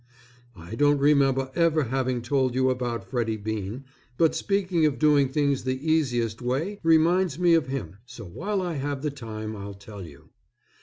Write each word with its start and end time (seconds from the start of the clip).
I 0.55 0.73
don't 0.73 0.97
remember 0.97 1.51
ever 1.53 1.83
having 1.83 2.23
told 2.23 2.55
you 2.55 2.71
about 2.71 3.07
Freddy 3.07 3.37
Bean, 3.37 3.85
but 4.17 4.33
speaking 4.33 4.83
of 4.87 4.97
doing 4.97 5.29
things 5.29 5.63
the 5.63 5.77
easiest 5.87 6.41
way 6.41 6.79
reminds 6.81 7.37
me 7.37 7.53
of 7.53 7.67
him, 7.67 7.97
so 8.07 8.25
while 8.25 8.63
I 8.63 8.73
have 8.77 9.03
the 9.03 9.11
time 9.11 9.55
I'll 9.55 9.75
tell 9.75 10.03
you. 10.03 10.31